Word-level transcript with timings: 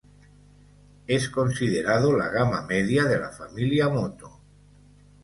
Es 1.05 1.29
considerado 1.29 2.17
la 2.17 2.29
gama 2.29 2.63
media 2.63 3.03
de 3.03 3.19
la 3.19 3.29
familia 3.29 3.87
Moto. 3.87 4.39